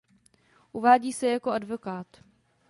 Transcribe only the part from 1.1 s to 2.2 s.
se jako advokát.